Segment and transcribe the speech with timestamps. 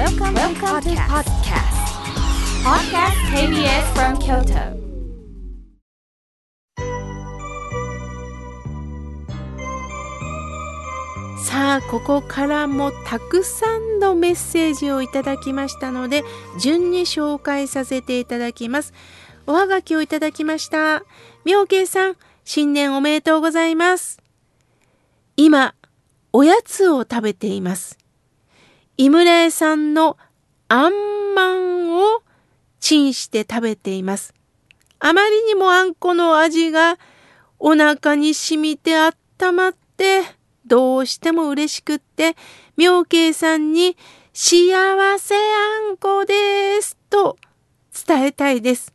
[0.00, 1.76] Welcome, Welcome to podcast.
[2.64, 3.18] Podcast.
[3.36, 4.80] KBS from Kyoto.
[11.44, 16.24] さあここからもたくさんのメッセージをいただきましたので
[16.58, 18.94] 順に紹介させていただきます。
[19.46, 21.02] おはがきをいただきました。
[21.44, 24.18] 妙慶さん新年おめでとうございます。
[25.36, 25.74] 今
[26.32, 28.00] おやつを食べています
[29.00, 30.18] 井村屋さんの
[30.68, 30.92] あん
[31.34, 32.20] まんを
[32.80, 34.34] チンして食べています
[34.98, 36.98] あまりにもあんこの味が
[37.58, 40.20] お腹に染みてあったまって
[40.66, 42.36] どうしても嬉しくって、
[42.76, 43.96] 妙慶さんに
[44.34, 44.70] 幸
[45.18, 47.38] せあんこですと
[48.06, 48.92] 伝えたいです。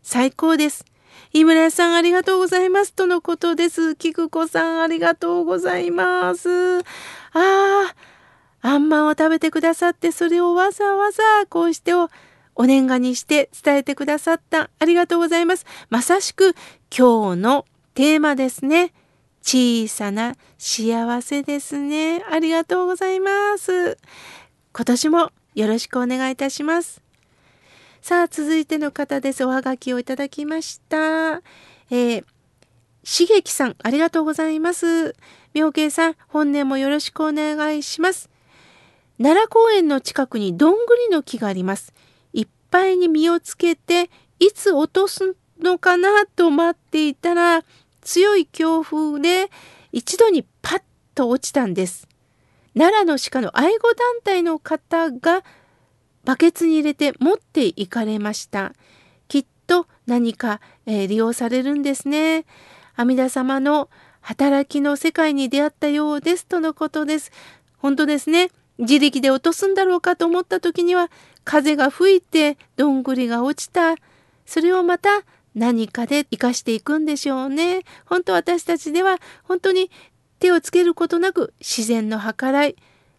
[0.00, 0.84] 最高です。
[1.32, 3.96] 井村さんありがとうございますとのことです。
[3.96, 6.78] 菊子さんありがとうございます。
[6.78, 6.82] あ
[7.32, 7.94] あ、
[8.62, 12.08] あんまんを食べてくださってそれをわざわざこうしてお
[12.66, 15.66] 年賀にして伝えてくださったありがとうございます。
[15.88, 16.54] まさしく
[16.96, 18.92] 今日のテーマですね。
[19.42, 22.22] 小さな幸せですね。
[22.30, 23.96] ありがとうございます。
[24.72, 27.02] 今年もよろしくお願いいたします。
[28.02, 29.44] さあ、続いての方です。
[29.44, 31.42] おはがきをいただきました。
[31.90, 32.24] えー、
[33.04, 35.14] しげきさん、ありがとうございます。
[35.52, 38.30] 妙慶さん、本年もよろしくお願いします。
[39.22, 41.92] 奈良公園の近くにどんぐりの木があります。
[42.32, 47.62] いっぱいに実をつけて、いつ落とすのかなと待っていたら、
[48.00, 49.50] 強い強風で
[49.92, 50.82] 一度にパッ
[51.14, 52.08] と落ちたんです。
[52.74, 55.44] 奈良の鹿の愛護団体の方が
[56.24, 58.72] バケツに入れて持っていかれました。
[59.28, 62.46] きっと何か、えー、利用されるんですね。
[62.96, 63.90] 阿弥陀様の
[64.22, 67.32] 働きの世界に出会ったようですとのことです。
[67.76, 68.50] 本当ですね。
[68.80, 71.10] 自力で落とすんだろうかと思った時には
[71.44, 73.94] 風が吹いてどんぐりが落ちた。
[74.46, 75.22] それをまた
[75.54, 77.82] 何かで生かしていくんでしょうね。
[78.04, 79.90] 本当私たちでは本当に
[80.38, 82.76] 手をつけることなく自然の計らい、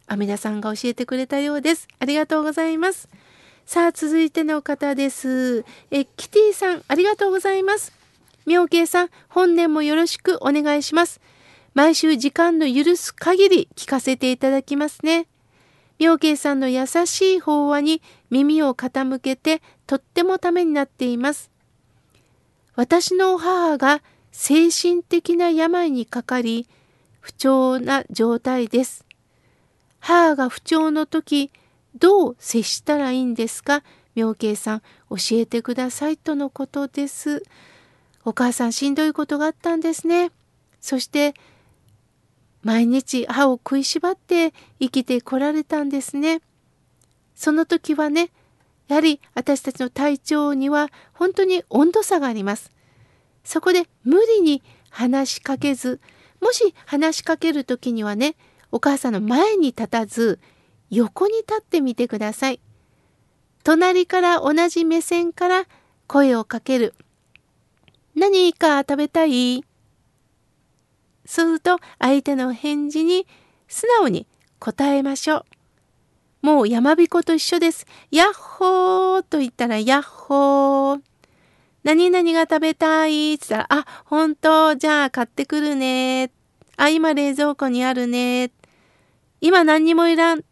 [0.07, 1.87] 阿弥陀さんが教えてくれたようです。
[1.99, 3.09] ありがとうございます。
[3.65, 5.63] さあ、続いての方です。
[5.91, 7.93] え、キティさん、ありがとうございます。
[8.45, 11.21] 妙慶さん、本年もよろしくお願いします。
[11.73, 15.27] 毎週時間の許す限り聞かせていただきますね。
[16.01, 18.01] 妙慶さんの優しい法話に
[18.31, 21.51] 耳を傾けてとってもためになっています。
[22.73, 24.01] 私の母が
[24.31, 26.67] 精神的な病にかかり、
[27.19, 29.05] 不調な状態です。
[29.99, 31.51] 母が不調の時、
[31.93, 33.83] どう接したらいいんですか？
[34.15, 34.79] 妙慶さん、
[35.11, 37.43] 教えてくださいとのことです。
[38.25, 40.31] お母さんしんどいことがあったんですね。
[40.79, 41.35] そして、
[42.63, 46.41] 毎日歯を食いしばって生きてこられたんですね。
[47.35, 48.29] その時はね、
[48.87, 52.71] やはり私たちの体調には本当に温度差があります。
[53.43, 55.99] そこで無理に話しかけず、
[56.39, 58.35] もし話しかける時にはね、
[58.71, 60.39] お母さんの前に立たず、
[60.89, 62.59] 横に立ってみてください。
[63.63, 65.65] 隣から同じ目線から
[66.07, 66.93] 声をかける。
[68.15, 69.63] 何か食べたい？
[71.31, 73.25] そうすると相手の返事に
[73.69, 74.27] 素直に
[74.59, 75.45] 答えましょ
[76.43, 76.45] う。
[76.45, 77.87] もう山彦と一緒です。
[78.11, 81.01] ヤッホーと言ったらヤッホー。
[81.85, 84.75] 何々が食べたいって言ったら、あ、本当？
[84.75, 86.31] じゃあ買ってくるね。
[86.75, 88.51] あ、今冷蔵庫にあるね。
[89.39, 90.43] 今何にもいらん。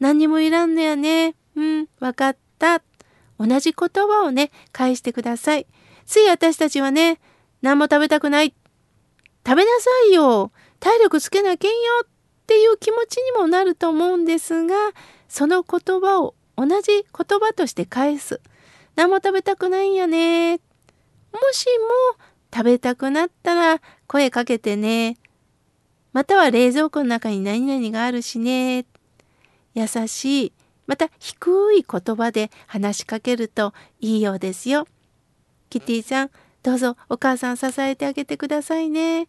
[0.00, 1.34] 何にもいらんのやね。
[1.56, 2.82] うん、わかった。
[3.38, 5.66] 同じ言葉をね、返してください。
[6.04, 7.20] つい私たちはね、
[7.62, 8.52] 何も食べたくない。
[9.46, 10.52] 食べなさいよ。
[10.78, 12.06] 体力つけなきゃんよっ
[12.46, 14.74] ていう気持ちにもなると思うんですが、
[15.28, 17.04] その言葉を同じ言
[17.38, 18.40] 葉として返す。
[18.96, 20.56] 何も食べたくないんやね。
[21.32, 21.66] もし
[22.16, 25.16] も食べたくなったら声かけてね。
[26.12, 28.84] または冷蔵庫の中に何々があるしね。
[29.74, 30.52] 優しい、
[30.86, 34.88] また低い言葉で話しかけるといいようですよ。
[35.68, 36.30] キティちゃん、
[36.62, 39.28] どうぞお母さん支えてあげてくださいね。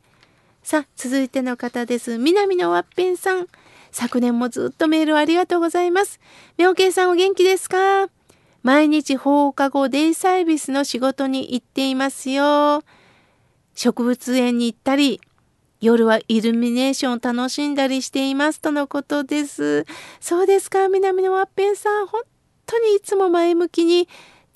[0.64, 2.18] さあ、続いての方です。
[2.18, 3.48] 南のワッペンさん。
[3.92, 6.20] 昨年もずっとメールありがとうございます。
[6.58, 8.10] 妙慶さんお元気ですか？
[8.64, 12.84] 毎日放課後デイサービスの仕事に行っていますよ。
[13.74, 15.20] 植物園に行ったり、
[15.80, 19.86] 夜はイルミネーションを楽しんだりしていますとのことです。
[20.20, 22.08] そうですか、南のワッペンさん。
[22.08, 22.22] 本
[22.68, 24.08] 当にいつも前向きに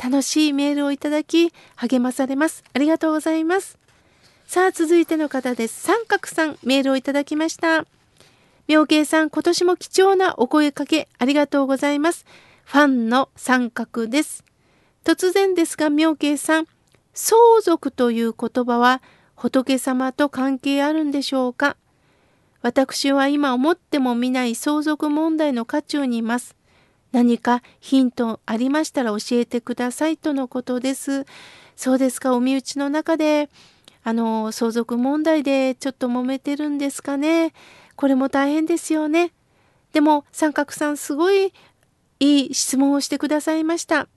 [0.02, 2.64] 楽しいメールをいただき、励まされます。
[2.74, 3.78] ありがとうございます。
[4.46, 5.82] さあ、続いての方です。
[5.82, 7.86] 三角さん、メールをいただきました。
[8.68, 12.26] 妙慶さん、今年も貴重なお声かけありがとうございます。
[12.64, 14.44] ファンの三角です。
[15.04, 16.68] 突然ですが、妙慶さん、
[17.14, 19.02] 相続という言葉は
[19.36, 21.78] 仏様と関係あるんでしょうか？
[22.62, 26.56] 私は今思っても見ない相続問題の渦中にいます。
[27.16, 31.26] 何かヒントありましたら教えてくださいとのことです。
[31.78, 33.50] そうですか、お身内の中で、
[34.04, 37.54] あの、相続問題でちょっと揉めてるんですかね。
[37.96, 39.32] これも大変ですよね。
[39.94, 41.54] でも、三角さん、すごい
[42.20, 44.10] いい質問をしてくださいました。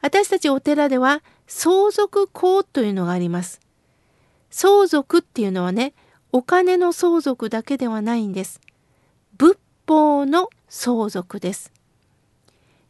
[0.00, 3.60] 私たちお寺では、相続公というのがあります。
[4.48, 5.92] 相続っていうのはね、
[6.32, 8.62] お金の相続だけではないんです。
[9.36, 11.70] 仏法の相続です。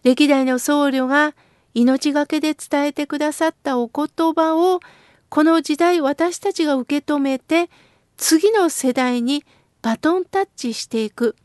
[0.08, 1.34] 歴代の僧侶が
[1.75, 4.81] 命がけで伝えてくださったお言葉を
[5.28, 7.69] この時代私たちが受け止めて
[8.16, 9.44] 次の世代に
[9.82, 11.37] バトンタッチしていく。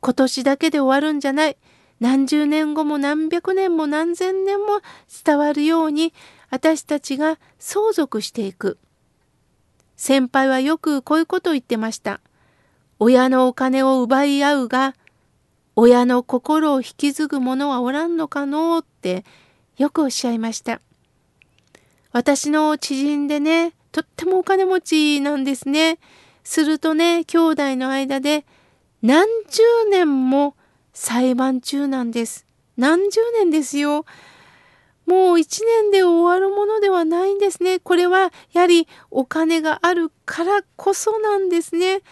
[0.00, 1.56] 今年だけで終わるんじゃない。
[2.00, 4.80] 何十年後も何百年も何千年も
[5.24, 6.12] 伝わるように
[6.50, 8.76] 私たちが相続していく。
[9.94, 12.20] 先輩はよくこういうことを言ってました。
[12.98, 14.96] 親のお金を奪い合うが、
[15.74, 19.24] 親の心を引き継ぐ者はおらんのかのうって
[19.78, 20.80] よくおっしゃいました。
[22.12, 25.98] 私の知人でね、とってもお金持ちなんですね。
[26.44, 28.44] するとね、兄弟の間で
[29.00, 30.54] 何十年も
[30.92, 32.46] 裁判中なんです。
[32.76, 34.04] 何十年ですよ。
[35.06, 37.80] もう一年で終わるものではないんですね。
[37.80, 42.02] これはやはりお金があるからこそなんですね。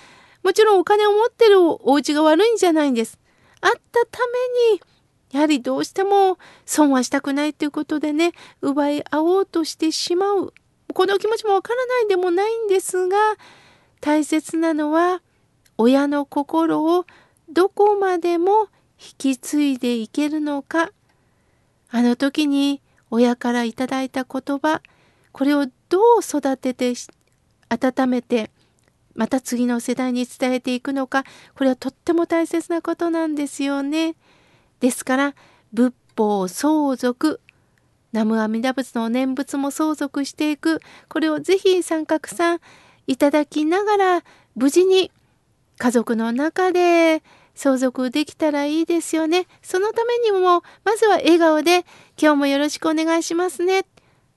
[0.43, 3.20] もちろんお金を持ってるお家が悪いんじゃないんです。
[3.61, 4.19] あったた
[4.73, 4.81] めに、
[5.33, 10.53] やはりどうしても損はしたくないということでね、奪い合おうとしてしまう。
[10.93, 13.17] この気持ちもわからないでもないんですが、
[14.01, 15.23] 大切なのは
[15.77, 17.05] 親の心を
[17.51, 18.69] どこまでも
[18.99, 20.91] 引き継いでいけるのか
[21.91, 22.81] あの時に
[23.11, 24.83] 親からいただいた言葉
[25.33, 26.95] これをどう育てて
[27.69, 28.51] 温めて
[29.15, 31.25] また次の世代に伝えていくのか
[31.55, 34.15] これはとっても大切なことなんですよね。
[34.81, 35.35] ですから
[35.73, 37.41] 仏法相続
[38.13, 42.61] 南無阿弥陀仏の念仏も相続していくこれをぜひ三角さん
[43.07, 44.25] いただきながら
[44.57, 45.11] 無事に
[45.79, 47.23] 家族の中で
[47.55, 49.47] 相続できたらいいですよね。
[49.63, 51.85] そのためにも、まずは笑顔で、
[52.21, 53.85] 今日もよろしくお願いしますね。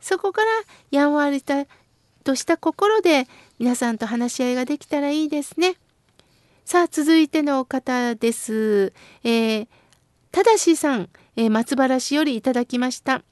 [0.01, 0.47] そこから
[0.91, 3.27] やんわりとした心で
[3.63, 5.77] 皆さんと話し合いができたらいいですね。
[6.65, 8.92] さあ、続いての方です。
[9.24, 9.68] えー、
[10.33, 13.24] ただしさん、えー、松原市よりいただきました。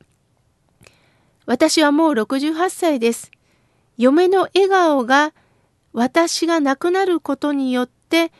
[1.46, 3.30] 私はもう68歳です。
[3.98, 5.34] 嫁の笑顔が
[5.92, 8.32] 私が亡くなることによって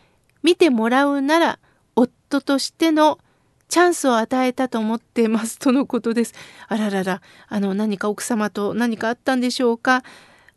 [0.44, 1.60] 見てもらうなら
[1.98, 3.20] 夫としての
[3.68, 6.36] チャンスを与えたと思っていますとのことです。
[6.70, 10.04] あららら、あの何か奥様と何かあったんでしょうか？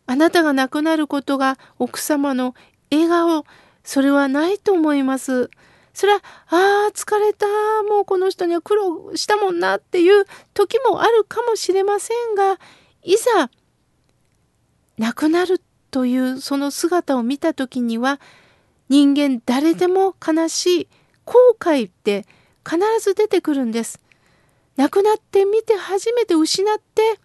[0.07, 2.55] あなたが亡くなることが奥様の
[2.91, 3.45] 笑顔、
[3.83, 5.51] それはないと思います。
[5.93, 7.47] それは、ああ、疲れた、
[7.89, 12.59] もうこの人には苦労したもんなっていう時もあるかもしれませんが、
[13.03, 13.51] いざ、
[14.99, 15.61] 亡くなる
[15.91, 18.21] というその姿を見た時には、
[18.89, 20.89] 人間誰でも悲しい
[21.25, 22.27] 後悔って
[22.69, 24.01] 必ず出てくるんです。
[24.77, 27.21] 亡くなってみて初めて失って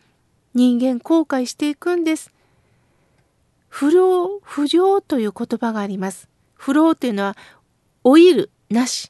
[0.53, 2.31] 人間後悔していくんです。
[3.79, 6.27] 不老不良という言葉があります。
[6.53, 7.38] 不老というのは
[8.03, 9.09] 老いるなし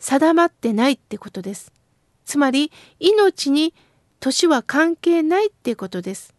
[0.00, 1.70] 定まってないってことです。
[2.24, 3.74] つまり命に
[4.18, 6.34] 年は関係ないってことです。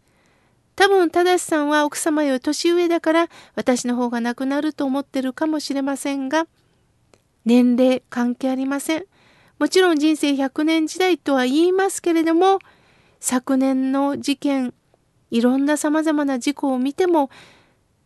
[0.76, 6.46] 多分、正さんは奥様より年上だから私の方が亡くなると思ってるかもしれませんが、
[7.46, 9.06] 年齢関係ありません。
[9.58, 12.58] もちろん人生100年時代とは言いますけれども、
[13.20, 14.74] 昨年の事件、
[15.30, 17.30] いろんな様々な事故を見ても、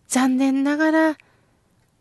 [0.09, 1.17] 残念ながら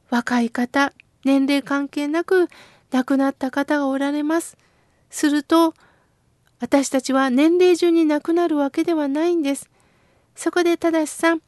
[0.09, 2.49] 若い方、年齢関係なく
[2.91, 4.57] 亡くなった方がおられます。
[5.09, 5.73] すると、
[6.59, 9.69] 私たちは年齢順に亡くなるわけではないんです。
[10.35, 11.41] そこで正さん、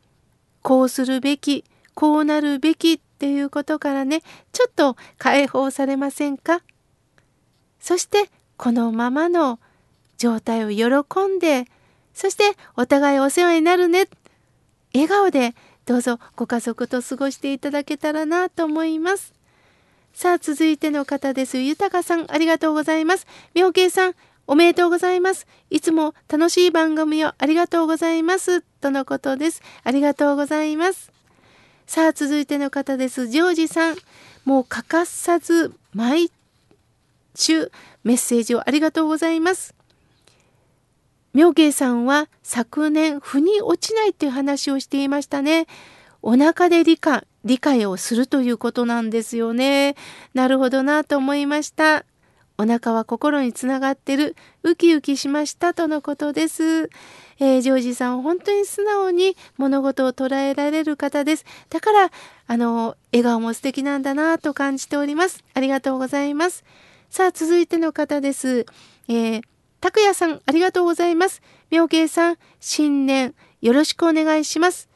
[0.62, 6.62] こうするべき、こうなるべきっていうことからね、ちょっと解放されませんか？
[7.80, 9.60] そしてこのままの
[10.18, 10.88] 状態を喜
[11.28, 11.66] んで、
[12.14, 12.44] そして
[12.76, 14.08] お互いお世話になるね。
[14.94, 15.56] 笑顔で
[15.86, 19.34] どうぞご家族と過ごしていただけたらなと思います。
[20.14, 21.58] さあ続いての方です。
[21.58, 23.28] 豊さんありがとうございます。
[23.54, 24.16] 妙慶さん
[24.46, 25.48] おめでとうございます。
[25.70, 28.62] いつも楽しい番組をありがとうございます。
[28.62, 29.62] とのことです。
[29.84, 31.14] ありがとうございます。
[31.86, 33.98] さあ続いての方ですジョージさん
[34.46, 36.32] もう欠かさず毎
[37.36, 37.72] 週
[38.04, 39.76] メッセージをありがとうございます
[41.34, 45.68] 妙慶さんは昨年腑に落ちないという話をしていましたね。
[46.22, 49.96] お腹で理解理解をするということなんですよね。
[50.34, 52.06] なるほどなと思いました。
[52.58, 54.36] お腹は心につながってる。
[54.62, 56.90] ウキウキしましたとのことです、
[57.40, 61.46] えー、ジョージさん本当に素直に物事を捉えられる方です。
[61.70, 62.12] だから
[62.46, 65.44] あの笑顔も素敵なんだなと感じております。
[65.56, 66.64] ありがとうございます。
[67.10, 68.66] さあ続いての方です、
[69.08, 69.42] えー、
[69.84, 74.88] 拓也さんありがとうございます妙慶さん新年よろしくお願いします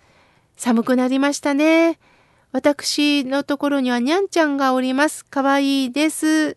[0.56, 2.00] 寒くなりましたね
[2.54, 6.56] 私のところにはにゃんちゃんがおりますかわいいです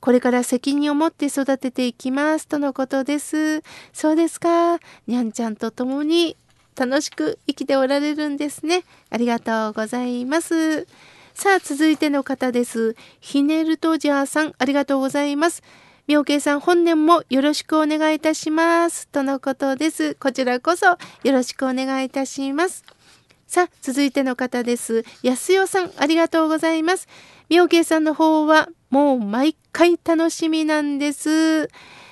[0.00, 3.62] これから責任を持って育てていきますとのことです。
[3.92, 4.78] そうですか。
[5.06, 6.38] にゃんちゃんと共に
[6.74, 8.84] 楽しく生きておられるんですね。
[9.10, 10.86] ありがとうございます。
[11.34, 12.96] さあ、続いての方です。
[13.20, 15.62] ひねるとジャーさん、ありがとうございます。
[16.10, 19.06] 妙慶さん、本年もよろしくお願いいたします。
[19.06, 20.16] とのことです。
[20.16, 22.82] こちらこそよろしくお願いいたします。
[23.46, 25.04] さあ、続いての方です。
[25.22, 27.06] 安代さん、ありがとうございます。
[27.48, 31.68] 妙慶さんの方は、もう毎回楽しみなんです。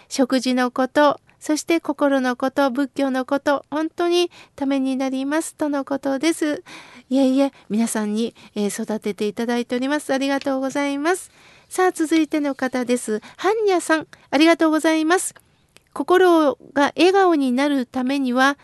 [0.08, 6.62] 食事のこと、そして心のこと、仏教のこと、本当にためになりますとのことです。
[7.10, 10.14] いえいえ、皆さんに、えー、育てていただいております。
[10.14, 11.32] ありがとうございます。
[11.68, 13.20] さあ、続いての方です。
[13.36, 15.34] ハンニャさん、ありがとうございます。
[15.92, 18.56] 心が笑顔になるためには、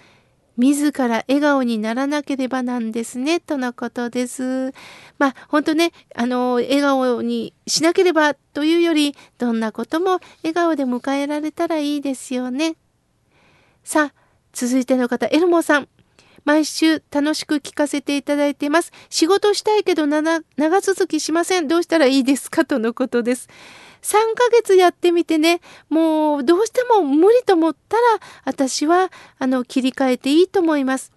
[0.56, 4.72] 自ら笑顔にならなければなんですね、とのことです。
[5.18, 12.76] まあ、本当ね、あの、笑顔にしなければというより、どんなことも笑顔で迎えられたらいいですよね。
[13.82, 14.14] さあ、
[14.54, 15.88] 続いての方、エルモさん。
[16.44, 18.92] 毎週楽しく聞かせていただいてます。
[19.08, 20.42] 仕事したいけど長
[20.80, 21.68] 続きしません。
[21.68, 23.48] どうしたらいいですかとのことです。
[24.02, 28.02] 3ヶ月やってみてね、もうどうしても無理と思ったら、
[28.44, 31.12] 私はあの切り替えていいと思います。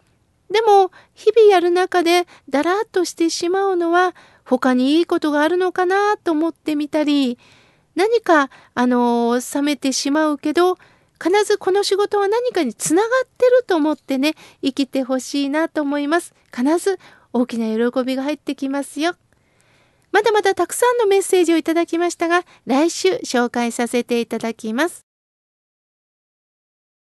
[0.49, 4.15] でも、日々やる中でだらっとしてしまうのは、
[4.45, 7.37] 他にいいことがあるのかなと思ってみたり、
[7.95, 10.77] 何か、あの、冷めてしまうけど、
[11.21, 16.33] 必ずこの仕事は何かにつながってると思ってね、生きてほしいなと思います。
[16.55, 16.99] 必ず
[17.33, 19.15] 大きな喜びが入ってきますよ。
[20.11, 25.06] まだまだたくさんのメッセージをいただきましたが、来週紹介させていただきます。